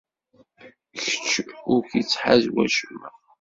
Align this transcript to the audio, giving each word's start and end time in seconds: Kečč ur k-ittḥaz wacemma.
Kečč 1.03 1.31
ur 1.71 1.81
k-ittḥaz 1.89 2.43
wacemma. 2.53 3.09